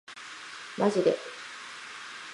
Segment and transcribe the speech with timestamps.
[0.79, 1.15] マジで